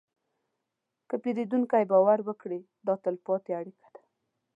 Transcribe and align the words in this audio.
که 1.09 1.15
پیرودونکی 1.23 1.83
باور 1.91 2.19
وکړي، 2.23 2.59
دا 2.85 2.93
تلپاتې 3.03 3.51
اړیکه 3.59 3.87
ده. 3.95 4.01